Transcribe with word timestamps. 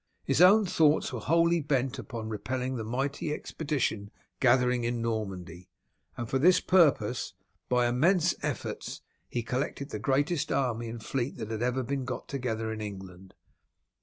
His 0.23 0.41
own 0.41 0.65
thoughts 0.65 1.13
were 1.13 1.19
wholly 1.19 1.59
bent 1.59 1.99
upon 1.99 2.27
repelling 2.29 2.73
the 2.75 2.83
mighty 2.83 3.31
expedition 3.31 4.09
gathering 4.39 4.83
in 4.83 4.99
Normandy, 4.99 5.69
and 6.17 6.27
for 6.27 6.39
this 6.39 6.59
purpose, 6.59 7.35
by 7.69 7.85
immense 7.85 8.33
efforts, 8.41 9.03
he 9.29 9.43
collected 9.43 9.91
the 9.91 9.99
greatest 9.99 10.51
army 10.51 10.89
and 10.89 11.03
fleet 11.05 11.37
that 11.37 11.51
had 11.51 11.61
ever 11.61 11.83
been 11.83 12.05
got 12.05 12.27
together 12.27 12.71
in 12.73 12.81
England. 12.81 13.35